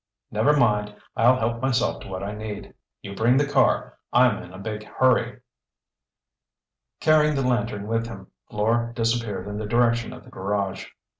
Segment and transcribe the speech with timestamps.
[0.31, 0.95] "Never mind.
[1.15, 2.73] I'll help myself to what I need.
[3.03, 3.99] You bring the car.
[4.11, 5.41] I'm in a big hurry."
[6.99, 10.87] Carrying the lantern with him, Fleur disappeared in the direction of the garage.